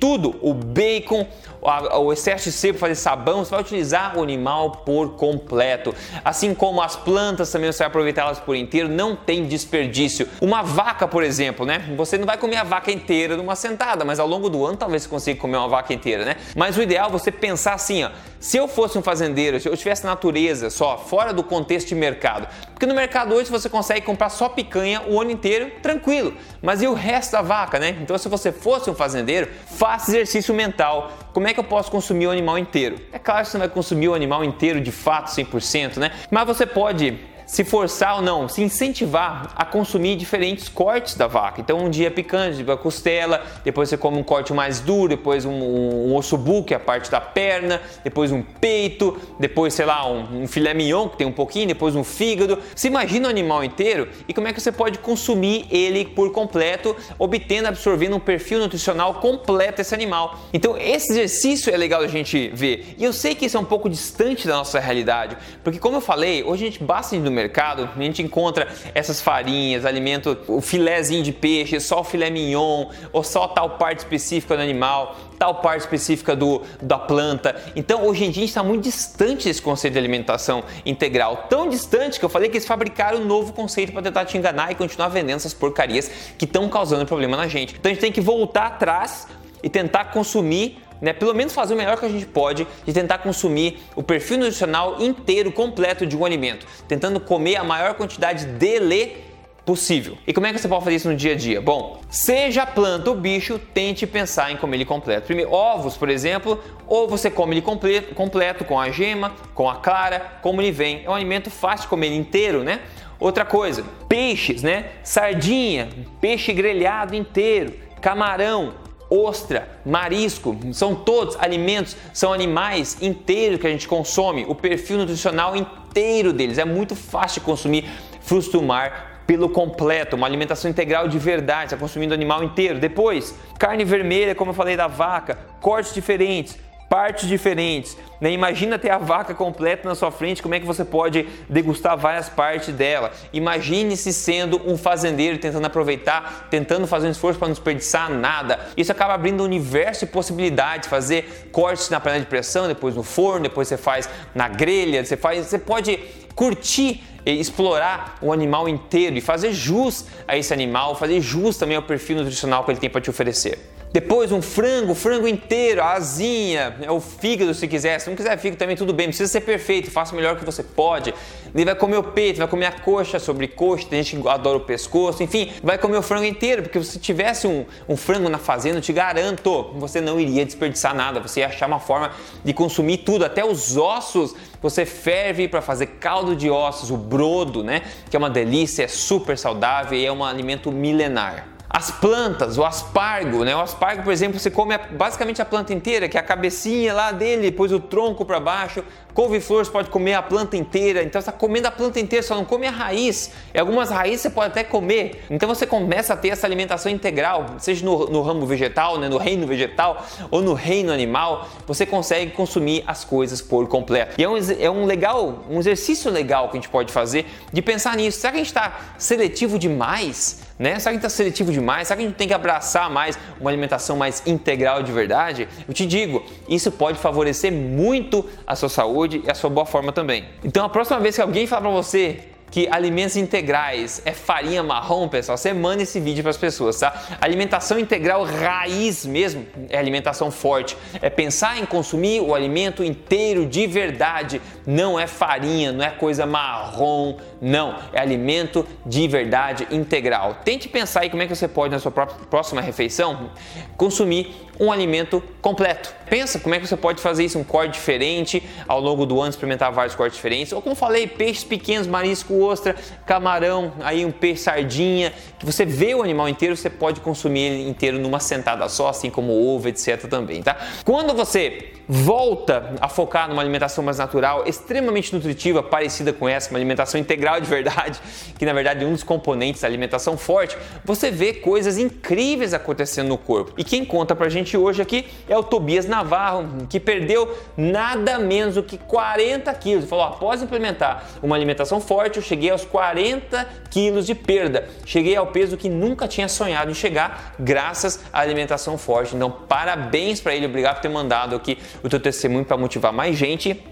tudo, 0.00 0.34
o 0.40 0.54
bacon, 0.54 1.26
o 1.62 2.12
excesso 2.12 2.44
de 2.44 2.52
sebo 2.52 2.78
para 2.78 2.88
fazer 2.88 3.00
sabão, 3.00 3.44
você 3.44 3.50
vai 3.50 3.60
utilizar 3.60 4.18
o 4.18 4.22
animal 4.22 4.70
por 4.70 5.10
completo. 5.10 5.94
Assim 6.24 6.54
como 6.54 6.80
as 6.80 6.96
plantas 6.96 7.50
também 7.50 7.70
você 7.70 7.78
vai 7.78 7.88
aproveitá-las 7.88 8.38
por 8.40 8.56
inteiro, 8.56 8.88
não 8.88 9.14
tem 9.14 9.46
desperdício. 9.46 10.28
Uma 10.40 10.62
vaca, 10.62 11.06
por 11.06 11.22
exemplo, 11.22 11.66
né? 11.66 11.92
Você 11.96 12.16
não 12.16 12.26
vai 12.26 12.38
comer 12.38 12.56
a 12.56 12.64
vaca 12.64 12.90
inteira 12.90 13.36
numa 13.36 13.54
sentada, 13.54 14.04
mas 14.04 14.18
ao 14.18 14.26
longo 14.26 14.48
do 14.48 14.64
ano 14.64 14.76
talvez 14.76 15.02
você 15.02 15.08
consiga 15.08 15.40
comer 15.40 15.58
uma 15.58 15.68
vaca 15.68 15.92
inteira, 15.92 16.24
né? 16.24 16.36
Mas 16.56 16.76
o 16.76 16.82
ideal 16.82 17.08
é 17.08 17.12
você 17.12 17.30
pensar 17.30 17.74
assim, 17.74 18.04
ó, 18.04 18.10
se 18.38 18.56
eu 18.56 18.66
fosse 18.66 18.96
um 18.96 19.02
fazendeiro, 19.02 19.60
se 19.60 19.68
eu 19.68 19.76
tivesse 19.76 20.04
natureza 20.04 20.70
só, 20.70 20.96
fora 20.96 21.32
do 21.32 21.42
contexto 21.42 21.88
de 21.88 21.94
mercado, 21.94 22.48
porque 22.70 22.86
no 22.86 22.94
mercado 22.94 23.34
hoje 23.34 23.50
você 23.50 23.68
consegue 23.68 24.06
comprar 24.06 24.30
só 24.30 24.48
picanha 24.48 25.02
o 25.06 25.20
ano 25.20 25.30
inteiro, 25.30 25.70
tranquilo. 25.82 26.32
Mas 26.62 26.80
e 26.80 26.86
o 26.86 26.94
resto 26.94 27.32
da 27.32 27.42
vaca, 27.42 27.78
né? 27.78 27.98
Então 28.00 28.16
se 28.16 28.28
você 28.28 28.50
fosse 28.50 28.88
um 28.88 28.94
fazendeiro, 28.94 29.48
faça 29.66 30.10
exercício 30.10 30.54
mental. 30.54 31.12
Como 31.32 31.46
é 31.46 31.54
que 31.54 31.60
eu 31.60 31.64
posso 31.64 31.90
consumir 31.90 32.26
o 32.26 32.30
animal 32.30 32.58
inteiro? 32.58 32.96
É 33.12 33.18
claro 33.18 33.44
que 33.44 33.50
você 33.50 33.58
não 33.58 33.66
vai 33.66 33.74
consumir 33.74 34.08
o 34.08 34.14
animal 34.14 34.44
inteiro 34.44 34.80
de 34.80 34.90
fato 34.90 35.28
100%, 35.30 35.98
né? 35.98 36.12
Mas 36.30 36.46
você 36.46 36.66
pode 36.66 37.18
se 37.50 37.64
forçar 37.64 38.14
ou 38.14 38.22
não, 38.22 38.48
se 38.48 38.62
incentivar 38.62 39.52
a 39.56 39.64
consumir 39.64 40.14
diferentes 40.14 40.68
cortes 40.68 41.16
da 41.16 41.26
vaca. 41.26 41.60
Então, 41.60 41.78
um 41.78 41.90
dia 41.90 42.06
é 42.06 42.10
picante, 42.10 42.58
tipo 42.58 42.70
a 42.70 42.78
costela, 42.78 43.44
depois 43.64 43.88
você 43.88 43.96
come 43.96 44.18
um 44.18 44.22
corte 44.22 44.52
mais 44.52 44.78
duro, 44.78 45.08
depois 45.08 45.44
um, 45.44 45.50
um, 45.50 46.14
osso 46.14 46.38
buco, 46.38 46.72
é 46.72 46.76
a 46.76 46.80
parte 46.80 47.10
da 47.10 47.20
perna, 47.20 47.82
depois 48.04 48.30
um 48.30 48.40
peito, 48.40 49.20
depois, 49.36 49.74
sei 49.74 49.84
lá, 49.84 50.08
um, 50.08 50.42
um, 50.42 50.46
filé 50.46 50.72
mignon, 50.72 51.08
que 51.08 51.16
tem 51.16 51.26
um 51.26 51.32
pouquinho, 51.32 51.66
depois 51.66 51.96
um 51.96 52.04
fígado. 52.04 52.56
Se 52.76 52.86
imagina 52.86 53.26
o 53.26 53.30
animal 53.30 53.64
inteiro 53.64 54.06
e 54.28 54.32
como 54.32 54.46
é 54.46 54.52
que 54.52 54.60
você 54.60 54.70
pode 54.70 55.00
consumir 55.00 55.66
ele 55.72 56.04
por 56.04 56.30
completo, 56.30 56.94
obtendo, 57.18 57.66
absorvendo 57.66 58.14
um 58.14 58.20
perfil 58.20 58.60
nutricional 58.60 59.14
completo 59.14 59.78
desse 59.78 59.92
animal. 59.92 60.38
Então, 60.52 60.76
esse 60.78 61.10
exercício 61.10 61.74
é 61.74 61.76
legal 61.76 62.00
a 62.00 62.06
gente 62.06 62.48
ver. 62.54 62.94
E 62.96 63.02
eu 63.02 63.12
sei 63.12 63.34
que 63.34 63.46
isso 63.46 63.56
é 63.56 63.60
um 63.60 63.64
pouco 63.64 63.90
distante 63.90 64.46
da 64.46 64.54
nossa 64.54 64.78
realidade, 64.78 65.36
porque, 65.64 65.80
como 65.80 65.96
eu 65.96 66.00
falei, 66.00 66.44
hoje 66.44 66.62
a 66.62 66.70
gente 66.70 66.84
basta 66.84 67.16
ir 67.16 67.18
no 67.18 67.39
mercado, 67.40 67.88
a 67.96 68.02
gente 68.02 68.22
encontra 68.22 68.68
essas 68.94 69.20
farinhas, 69.20 69.84
alimento, 69.84 70.36
o 70.46 70.60
filézinho 70.60 71.22
de 71.22 71.32
peixe, 71.32 71.80
só 71.80 72.00
o 72.00 72.04
filé 72.04 72.30
mignon, 72.30 72.86
ou 73.12 73.24
só 73.24 73.48
tal 73.48 73.70
parte 73.70 74.00
específica 74.00 74.56
do 74.56 74.62
animal, 74.62 75.16
tal 75.38 75.56
parte 75.56 75.80
específica 75.80 76.36
do, 76.36 76.62
da 76.82 76.98
planta. 76.98 77.56
Então, 77.74 78.06
hoje 78.06 78.24
em 78.24 78.30
dia, 78.30 78.42
a 78.42 78.44
gente 78.44 78.50
está 78.50 78.62
muito 78.62 78.84
distante 78.84 79.44
desse 79.44 79.62
conceito 79.62 79.94
de 79.94 79.98
alimentação 79.98 80.62
integral. 80.84 81.46
Tão 81.48 81.68
distante 81.68 82.18
que 82.18 82.24
eu 82.24 82.28
falei 82.28 82.48
que 82.48 82.58
eles 82.58 82.66
fabricaram 82.66 83.20
um 83.20 83.24
novo 83.24 83.52
conceito 83.52 83.92
para 83.92 84.02
tentar 84.02 84.24
te 84.26 84.36
enganar 84.36 84.70
e 84.70 84.74
continuar 84.74 85.08
vendendo 85.08 85.36
essas 85.36 85.54
porcarias 85.54 86.10
que 86.38 86.44
estão 86.44 86.68
causando 86.68 87.06
problema 87.06 87.36
na 87.36 87.48
gente. 87.48 87.74
Então, 87.78 87.90
a 87.90 87.94
gente 87.94 88.02
tem 88.02 88.12
que 88.12 88.20
voltar 88.20 88.66
atrás 88.66 89.26
e 89.62 89.68
tentar 89.68 90.06
consumir 90.06 90.78
né, 91.00 91.12
pelo 91.12 91.34
menos 91.34 91.54
fazer 91.54 91.74
o 91.74 91.76
melhor 91.76 91.98
que 91.98 92.06
a 92.06 92.08
gente 92.08 92.26
pode 92.26 92.66
de 92.84 92.92
tentar 92.92 93.18
consumir 93.18 93.80
o 93.96 94.02
perfil 94.02 94.38
nutricional 94.38 95.00
inteiro, 95.00 95.50
completo 95.52 96.06
de 96.06 96.16
um 96.16 96.24
alimento, 96.24 96.66
tentando 96.86 97.20
comer 97.20 97.56
a 97.56 97.64
maior 97.64 97.94
quantidade 97.94 98.46
dele 98.46 99.30
possível. 99.64 100.18
E 100.26 100.32
como 100.32 100.46
é 100.46 100.52
que 100.52 100.58
você 100.58 100.68
pode 100.68 100.84
fazer 100.84 100.96
isso 100.96 101.08
no 101.08 101.16
dia 101.16 101.32
a 101.32 101.36
dia? 101.36 101.60
Bom, 101.60 102.00
seja 102.08 102.66
planta 102.66 103.10
ou 103.10 103.16
bicho, 103.16 103.58
tente 103.72 104.06
pensar 104.06 104.50
em 104.50 104.56
comer 104.56 104.78
ele 104.78 104.84
completo. 104.84 105.26
Primeiro, 105.26 105.52
ovos, 105.52 105.96
por 105.96 106.08
exemplo, 106.08 106.60
ou 106.86 107.06
você 107.06 107.30
come 107.30 107.54
ele 107.54 107.62
completo, 107.62 108.14
completo 108.14 108.64
com 108.64 108.80
a 108.80 108.90
gema, 108.90 109.32
com 109.54 109.68
a 109.68 109.76
clara, 109.76 110.38
como 110.42 110.60
ele 110.60 110.72
vem. 110.72 111.02
É 111.04 111.10
um 111.10 111.14
alimento 111.14 111.50
fácil 111.50 111.82
de 111.82 111.88
comer 111.88 112.12
inteiro, 112.12 112.64
né? 112.64 112.80
Outra 113.18 113.44
coisa, 113.44 113.84
peixes, 114.08 114.62
né? 114.62 114.86
Sardinha, 115.04 115.88
peixe 116.20 116.52
grelhado 116.52 117.14
inteiro, 117.14 117.74
camarão, 118.00 118.74
ostra, 119.10 119.68
marisco, 119.84 120.56
são 120.72 120.94
todos 120.94 121.36
alimentos, 121.40 121.96
são 122.12 122.32
animais 122.32 122.96
inteiros 123.02 123.60
que 123.60 123.66
a 123.66 123.70
gente 123.70 123.88
consome, 123.88 124.44
o 124.48 124.54
perfil 124.54 124.98
nutricional 124.98 125.56
inteiro 125.56 126.32
deles. 126.32 126.58
É 126.58 126.64
muito 126.64 126.94
fácil 126.94 127.40
de 127.40 127.46
consumir 127.46 127.84
frutos 128.20 128.48
do 128.48 128.62
mar 128.62 129.22
pelo 129.26 129.48
completo, 129.48 130.16
uma 130.16 130.26
alimentação 130.26 130.70
integral 130.70 131.06
de 131.06 131.18
verdade, 131.18 131.66
está 131.66 131.76
consumindo 131.76 132.12
animal 132.12 132.42
inteiro. 132.42 132.80
Depois, 132.80 133.34
carne 133.58 133.84
vermelha, 133.84 134.34
como 134.34 134.50
eu 134.50 134.54
falei 134.54 134.76
da 134.76 134.88
vaca, 134.88 135.38
cortes 135.60 135.94
diferentes, 135.94 136.58
partes 136.90 137.28
diferentes. 137.28 137.96
Né? 138.20 138.32
Imagina 138.32 138.76
ter 138.76 138.90
a 138.90 138.98
vaca 138.98 139.32
completa 139.32 139.88
na 139.88 139.94
sua 139.94 140.10
frente, 140.10 140.42
como 140.42 140.56
é 140.56 140.60
que 140.60 140.66
você 140.66 140.84
pode 140.84 141.24
degustar 141.48 141.96
várias 141.96 142.28
partes 142.28 142.74
dela? 142.74 143.12
Imagine-se 143.32 144.12
sendo 144.12 144.60
um 144.68 144.76
fazendeiro 144.76 145.38
tentando 145.38 145.64
aproveitar, 145.64 146.48
tentando 146.50 146.88
fazer 146.88 147.06
um 147.06 147.12
esforço 147.12 147.38
para 147.38 147.46
não 147.46 147.54
desperdiçar 147.54 148.10
nada. 148.10 148.58
Isso 148.76 148.90
acaba 148.90 149.14
abrindo 149.14 149.40
um 149.40 149.44
universo 149.44 150.04
de 150.04 150.10
possibilidades, 150.10 150.88
fazer 150.88 151.48
cortes 151.52 151.88
na 151.90 152.00
panela 152.00 152.22
de 152.22 152.26
pressão, 152.26 152.66
depois 152.66 152.96
no 152.96 153.04
forno, 153.04 153.44
depois 153.44 153.68
você 153.68 153.76
faz 153.76 154.10
na 154.34 154.48
grelha, 154.48 155.04
você 155.04 155.16
faz, 155.16 155.46
você 155.46 155.60
pode 155.60 155.96
curtir 156.34 157.04
explorar 157.24 158.16
o 158.20 158.32
animal 158.32 158.68
inteiro 158.68 159.16
e 159.16 159.20
fazer 159.20 159.52
jus 159.52 160.06
a 160.26 160.36
esse 160.36 160.52
animal, 160.52 160.96
fazer 160.96 161.20
jus 161.20 161.56
também 161.56 161.76
ao 161.76 161.82
perfil 161.82 162.16
nutricional 162.16 162.64
que 162.64 162.72
ele 162.72 162.80
tem 162.80 162.90
para 162.90 163.00
te 163.00 163.10
oferecer. 163.10 163.79
Depois 163.92 164.30
um 164.30 164.40
frango, 164.40 164.94
frango 164.94 165.26
inteiro, 165.26 165.82
a 165.82 165.94
asinha, 165.94 166.76
é 166.80 166.92
o 166.92 167.00
fígado 167.00 167.52
se 167.52 167.66
quiser. 167.66 167.98
Se 167.98 168.08
não 168.08 168.14
quiser 168.14 168.38
fígado 168.38 168.56
também 168.56 168.76
tudo 168.76 168.92
bem, 168.92 169.08
não 169.08 169.10
precisa 169.10 169.28
ser 169.28 169.40
perfeito, 169.40 169.90
faça 169.90 170.12
o 170.12 170.16
melhor 170.16 170.38
que 170.38 170.44
você 170.44 170.62
pode. 170.62 171.12
Ele 171.52 171.64
vai 171.64 171.74
comer 171.74 171.96
o 171.96 172.02
peito, 172.04 172.38
vai 172.38 172.46
comer 172.46 172.66
a 172.66 172.72
coxa 172.72 173.18
sobre 173.18 173.48
coxa, 173.48 173.88
tem 173.90 174.00
gente 174.00 174.22
que 174.22 174.28
adora 174.28 174.58
o 174.58 174.60
pescoço, 174.60 175.24
enfim, 175.24 175.52
vai 175.60 175.76
comer 175.76 175.96
o 175.96 176.02
frango 176.02 176.24
inteiro, 176.24 176.62
porque 176.62 176.80
se 176.84 177.00
tivesse 177.00 177.48
um, 177.48 177.66
um 177.88 177.96
frango 177.96 178.28
na 178.28 178.38
fazenda, 178.38 178.78
eu 178.78 178.82
te 178.82 178.92
garanto, 178.92 179.72
você 179.74 180.00
não 180.00 180.20
iria 180.20 180.46
desperdiçar 180.46 180.94
nada, 180.94 181.18
você 181.18 181.40
ia 181.40 181.48
achar 181.48 181.66
uma 181.66 181.80
forma 181.80 182.12
de 182.44 182.52
consumir 182.52 182.98
tudo, 182.98 183.24
até 183.24 183.44
os 183.44 183.76
ossos 183.76 184.36
você 184.62 184.86
ferve 184.86 185.48
para 185.48 185.60
fazer 185.60 185.86
caldo 185.98 186.36
de 186.36 186.48
ossos, 186.48 186.92
o 186.92 186.96
brodo, 186.96 187.64
né? 187.64 187.82
Que 188.08 188.14
é 188.14 188.18
uma 188.18 188.30
delícia, 188.30 188.84
é 188.84 188.88
super 188.88 189.36
saudável 189.36 189.98
e 189.98 190.06
é 190.06 190.12
um 190.12 190.24
alimento 190.24 190.70
milenar. 190.70 191.59
As 191.80 191.90
plantas, 191.90 192.58
o 192.58 192.64
aspargo, 192.64 193.42
né? 193.42 193.56
O 193.56 193.60
aspargo, 193.60 194.02
por 194.02 194.12
exemplo, 194.12 194.38
você 194.38 194.50
come 194.50 194.76
basicamente 194.76 195.40
a 195.40 195.46
planta 195.46 195.72
inteira, 195.72 196.10
que 196.10 196.18
é 196.18 196.20
a 196.20 196.22
cabecinha 196.22 196.92
lá 196.92 197.10
dele, 197.10 197.50
depois 197.50 197.72
o 197.72 197.80
tronco 197.80 198.22
para 198.22 198.38
baixo. 198.38 198.84
Couve-flor 199.14 199.64
você 199.64 199.70
pode 199.70 199.88
comer 199.88 200.14
a 200.14 200.22
planta 200.22 200.56
inteira, 200.56 201.02
então 201.02 201.20
você 201.20 201.30
está 201.30 201.32
comendo 201.32 201.66
a 201.68 201.70
planta 201.70 201.98
inteira, 201.98 202.22
só 202.22 202.34
não 202.34 202.44
come 202.44 202.66
a 202.66 202.70
raiz. 202.70 203.32
E 203.52 203.58
algumas 203.58 203.90
raízes 203.90 204.20
você 204.20 204.30
pode 204.30 204.48
até 204.48 204.62
comer. 204.62 205.24
Então 205.30 205.48
você 205.48 205.66
começa 205.66 206.12
a 206.12 206.16
ter 206.16 206.28
essa 206.28 206.46
alimentação 206.46 206.92
integral, 206.92 207.46
seja 207.58 207.84
no, 207.84 208.06
no 208.10 208.20
ramo 208.20 208.46
vegetal, 208.46 208.98
né? 208.98 209.08
no 209.08 209.16
reino 209.16 209.46
vegetal 209.46 210.06
ou 210.30 210.42
no 210.42 210.52
reino 210.52 210.92
animal, 210.92 211.48
você 211.66 211.86
consegue 211.86 212.30
consumir 212.32 212.84
as 212.86 213.04
coisas 213.04 213.40
por 213.40 213.66
completo. 213.68 214.14
E 214.18 214.22
é 214.22 214.28
um, 214.28 214.36
é 214.36 214.70
um 214.70 214.84
legal, 214.84 215.44
um 215.48 215.58
exercício 215.58 216.10
legal 216.10 216.50
que 216.50 216.58
a 216.58 216.60
gente 216.60 216.68
pode 216.68 216.92
fazer 216.92 217.26
de 217.50 217.62
pensar 217.62 217.96
nisso. 217.96 218.20
Será 218.20 218.32
que 218.32 218.36
a 218.36 218.40
gente 218.40 218.48
está 218.48 218.78
seletivo 218.98 219.58
demais? 219.58 220.42
Né? 220.58 220.78
Será 220.78 220.82
que 220.82 220.88
a 220.88 220.92
gente 220.92 221.06
está 221.06 221.08
seletivo 221.08 221.50
demais? 221.50 221.69
Será 221.84 221.96
que 221.96 222.02
a 222.02 222.06
gente 222.06 222.16
tem 222.16 222.28
que 222.28 222.34
abraçar 222.34 222.90
mais 222.90 223.18
uma 223.40 223.50
alimentação 223.50 223.96
mais 223.96 224.22
integral 224.26 224.82
de 224.82 224.92
verdade? 224.92 225.48
Eu 225.66 225.74
te 225.74 225.86
digo, 225.86 226.24
isso 226.48 226.72
pode 226.72 226.98
favorecer 226.98 227.52
muito 227.52 228.28
a 228.46 228.56
sua 228.56 228.68
saúde 228.68 229.22
e 229.24 229.30
a 229.30 229.34
sua 229.34 229.50
boa 229.50 229.66
forma 229.66 229.92
também. 229.92 230.24
Então, 230.44 230.64
a 230.64 230.68
próxima 230.68 230.98
vez 230.98 231.14
que 231.14 231.22
alguém 231.22 231.46
falar 231.46 231.62
para 231.62 231.70
você 231.70 232.29
que 232.50 232.68
alimentos 232.70 233.16
integrais 233.16 234.02
é 234.04 234.12
farinha 234.12 234.62
marrom, 234.62 235.08
pessoal, 235.08 235.38
você 235.38 235.52
manda 235.52 235.82
esse 235.82 236.00
vídeo 236.00 236.22
para 236.22 236.30
as 236.30 236.36
pessoas, 236.36 236.78
tá? 236.78 237.18
Alimentação 237.20 237.78
integral 237.78 238.24
raiz 238.24 239.06
mesmo 239.06 239.46
é 239.68 239.78
alimentação 239.78 240.30
forte. 240.30 240.76
É 241.00 241.08
pensar 241.08 241.58
em 241.58 241.64
consumir 241.64 242.20
o 242.20 242.34
alimento 242.34 242.82
inteiro 242.82 243.46
de 243.46 243.66
verdade. 243.66 244.40
Não 244.66 244.98
é 244.98 245.06
farinha, 245.06 245.72
não 245.72 245.84
é 245.84 245.90
coisa 245.90 246.26
marrom, 246.26 247.16
não. 247.40 247.76
É 247.92 248.00
alimento 248.00 248.66
de 248.84 249.06
verdade 249.06 249.66
integral. 249.70 250.38
Tente 250.44 250.68
pensar 250.68 251.00
aí 251.00 251.10
como 251.10 251.22
é 251.22 251.26
que 251.26 251.34
você 251.34 251.46
pode 251.46 251.72
na 251.72 251.78
sua 251.78 251.92
próxima 251.92 252.60
refeição 252.60 253.30
consumir 253.76 254.48
um 254.58 254.70
alimento 254.70 255.22
completo. 255.40 255.94
Pensa 256.10 256.40
como 256.40 256.56
é 256.56 256.58
que 256.58 256.66
você 256.66 256.76
pode 256.76 257.00
fazer 257.00 257.24
isso, 257.24 257.38
um 257.38 257.44
corte 257.44 257.74
diferente, 257.74 258.42
ao 258.66 258.80
longo 258.80 259.06
do 259.06 259.20
ano 259.20 259.30
experimentar 259.30 259.70
vários 259.70 259.94
cortes 259.94 260.16
diferentes. 260.16 260.52
Ou 260.52 260.60
como 260.60 260.74
falei, 260.74 261.06
peixes 261.06 261.44
pequenos, 261.44 261.86
marisco, 261.86 262.42
ostra, 262.42 262.74
camarão, 263.06 263.72
aí 263.80 264.04
um 264.04 264.10
peixe 264.10 264.42
sardinha, 264.42 265.12
que 265.38 265.46
você 265.46 265.64
vê 265.64 265.94
o 265.94 266.02
animal 266.02 266.28
inteiro, 266.28 266.56
você 266.56 266.68
pode 266.68 267.00
consumir 267.00 267.40
ele 267.42 267.68
inteiro 267.70 267.98
numa 268.00 268.18
sentada 268.18 268.68
só, 268.68 268.88
assim 268.88 269.08
como 269.08 269.32
ovo, 269.32 269.68
etc 269.68 270.00
também, 270.08 270.42
tá? 270.42 270.56
Quando 270.84 271.14
você 271.14 271.74
volta 271.92 272.74
a 272.80 272.88
focar 272.88 273.28
numa 273.28 273.42
alimentação 273.42 273.82
mais 273.82 273.98
natural, 273.98 274.44
extremamente 274.46 275.12
nutritiva, 275.12 275.60
parecida 275.60 276.12
com 276.12 276.28
essa, 276.28 276.50
uma 276.50 276.58
alimentação 276.58 277.00
integral 277.00 277.40
de 277.40 277.48
verdade, 277.48 278.00
que 278.38 278.46
na 278.46 278.52
verdade 278.52 278.84
é 278.84 278.86
um 278.86 278.92
dos 278.92 279.02
componentes 279.02 279.62
da 279.62 279.66
alimentação 279.68 280.16
forte, 280.16 280.56
você 280.84 281.10
vê 281.10 281.34
coisas 281.34 281.78
incríveis 281.78 282.54
acontecendo 282.54 283.08
no 283.08 283.18
corpo. 283.18 283.54
E 283.58 283.64
quem 283.64 283.84
conta 283.84 284.14
pra 284.14 284.28
gente 284.28 284.56
hoje 284.56 284.80
aqui 284.80 285.06
é 285.28 285.36
o 285.36 285.42
Tobias 285.42 285.86
Navarro, 286.00 286.66
que 286.68 286.80
perdeu 286.80 287.36
nada 287.56 288.18
menos 288.18 288.54
do 288.54 288.62
que 288.62 288.78
40 288.78 289.52
quilos. 289.54 289.88
Falou: 289.88 290.04
após 290.04 290.42
implementar 290.42 291.04
uma 291.22 291.36
alimentação 291.36 291.80
forte, 291.80 292.16
eu 292.16 292.22
cheguei 292.22 292.50
aos 292.50 292.64
40 292.64 293.46
quilos 293.70 294.06
de 294.06 294.14
perda. 294.14 294.68
Cheguei 294.84 295.14
ao 295.16 295.26
peso 295.26 295.56
que 295.56 295.68
nunca 295.68 296.08
tinha 296.08 296.28
sonhado 296.28 296.70
em 296.70 296.74
chegar, 296.74 297.34
graças 297.38 298.00
à 298.12 298.20
alimentação 298.20 298.78
forte. 298.78 299.14
Então, 299.14 299.30
parabéns 299.30 300.20
para 300.20 300.34
ele, 300.34 300.46
obrigado 300.46 300.76
por 300.76 300.82
ter 300.82 300.88
mandado 300.88 301.36
aqui 301.36 301.58
o 301.82 301.88
teu 301.88 302.00
testemunho 302.00 302.44
para 302.44 302.56
motivar 302.56 302.92
mais 302.92 303.16
gente. 303.16 303.62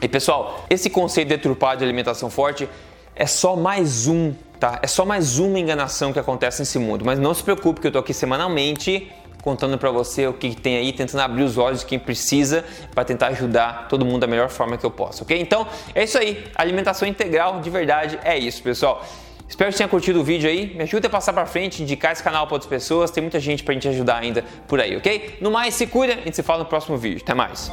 E 0.00 0.08
pessoal, 0.08 0.64
esse 0.68 0.90
conceito 0.90 1.28
deturpado 1.28 1.78
de 1.78 1.84
alimentação 1.84 2.30
forte 2.30 2.68
é 3.16 3.26
só 3.26 3.56
mais 3.56 4.06
um, 4.06 4.34
tá? 4.58 4.78
É 4.82 4.86
só 4.86 5.04
mais 5.04 5.38
uma 5.38 5.58
enganação 5.58 6.12
que 6.12 6.18
acontece 6.18 6.60
nesse 6.60 6.78
mundo. 6.78 7.04
Mas 7.04 7.18
não 7.18 7.32
se 7.32 7.42
preocupe 7.42 7.80
que 7.80 7.86
eu 7.86 7.92
tô 7.92 7.98
aqui 7.98 8.12
semanalmente 8.12 9.10
contando 9.44 9.76
para 9.76 9.90
você 9.90 10.26
o 10.26 10.32
que 10.32 10.56
tem 10.56 10.78
aí, 10.78 10.90
tentando 10.90 11.20
abrir 11.20 11.42
os 11.42 11.58
olhos 11.58 11.80
de 11.80 11.86
quem 11.86 11.98
precisa 11.98 12.64
para 12.94 13.04
tentar 13.04 13.26
ajudar 13.28 13.88
todo 13.88 14.02
mundo 14.02 14.20
da 14.20 14.26
melhor 14.26 14.48
forma 14.48 14.78
que 14.78 14.86
eu 14.86 14.90
posso, 14.90 15.22
ok? 15.22 15.38
Então 15.38 15.66
é 15.94 16.02
isso 16.02 16.16
aí, 16.16 16.44
alimentação 16.56 17.06
integral 17.06 17.60
de 17.60 17.68
verdade 17.68 18.18
é 18.24 18.38
isso, 18.38 18.62
pessoal. 18.62 19.04
Espero 19.46 19.70
que 19.70 19.76
tenha 19.76 19.88
curtido 19.88 20.20
o 20.20 20.24
vídeo 20.24 20.48
aí. 20.48 20.74
Me 20.74 20.84
ajuda 20.84 21.06
a 21.06 21.10
passar 21.10 21.34
para 21.34 21.44
frente, 21.44 21.82
indicar 21.82 22.12
esse 22.12 22.22
canal 22.22 22.46
para 22.46 22.54
outras 22.54 22.68
pessoas. 22.68 23.10
Tem 23.10 23.22
muita 23.22 23.38
gente 23.38 23.62
para 23.62 23.72
a 23.72 23.74
gente 23.74 23.86
ajudar 23.88 24.16
ainda 24.16 24.42
por 24.66 24.80
aí, 24.80 24.96
ok? 24.96 25.36
No 25.38 25.50
mais, 25.50 25.74
se 25.74 25.86
cuida. 25.86 26.14
A 26.14 26.16
gente 26.16 26.34
se 26.34 26.42
fala 26.42 26.60
no 26.60 26.64
próximo 26.64 26.96
vídeo. 26.96 27.20
Até 27.22 27.34
mais. 27.34 27.70